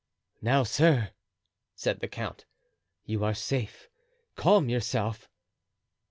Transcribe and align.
"Now, 0.41 0.63
sir," 0.63 1.11
said 1.75 1.99
the 1.99 2.07
count, 2.07 2.45
"you 3.05 3.23
are 3.23 3.35
safe—calm 3.35 4.67
yourself." 4.67 5.29